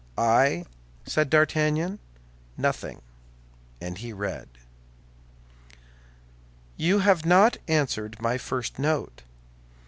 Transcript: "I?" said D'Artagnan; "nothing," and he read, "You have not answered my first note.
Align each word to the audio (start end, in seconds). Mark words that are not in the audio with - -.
"I?" 0.17 0.65
said 1.05 1.29
D'Artagnan; 1.29 1.99
"nothing," 2.57 3.03
and 3.79 3.99
he 3.99 4.11
read, 4.13 4.49
"You 6.75 6.97
have 6.97 7.23
not 7.23 7.57
answered 7.67 8.19
my 8.19 8.39
first 8.39 8.79
note. 8.79 9.21